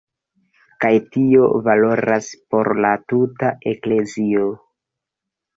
[0.85, 4.49] Kaj tio valoras por la tuta eklezio.